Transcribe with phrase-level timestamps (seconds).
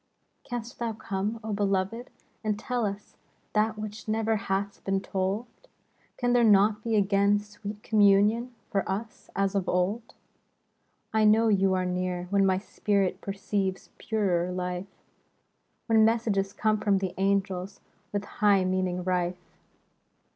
[0.43, 2.09] Canst thou come, O beloved!
[2.43, 3.15] and tell us
[3.53, 5.45] That which ne'er hath been told?
[6.17, 10.15] Can there not be again sweet communion For us, as of old?
[11.13, 14.87] I know you are near, when my spirit Perceives purer life;
[15.85, 17.79] When messages come from the angels
[18.11, 19.37] With high meaning rife.